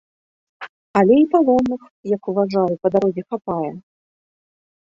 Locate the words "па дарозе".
2.83-3.23